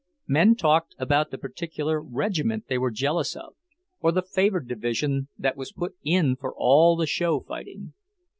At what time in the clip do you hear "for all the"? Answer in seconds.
6.37-7.05